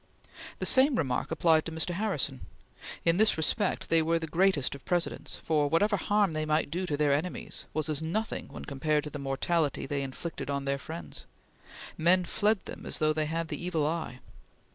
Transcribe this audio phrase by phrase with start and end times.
[0.57, 1.91] The same remark applied to Mr.
[1.91, 2.47] Harrison.
[3.05, 6.87] In this respect, they were the greatest of Presidents, for, whatever harm they might do
[6.87, 11.27] their enemies, was as nothing when compared to the mortality they inflicted on their friends.
[11.99, 14.21] Men fled them as though they had the evil eye.